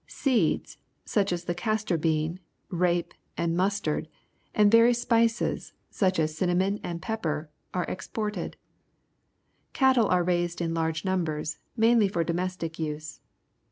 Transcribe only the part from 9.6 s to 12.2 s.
Cattle are raised in large numbers, mainly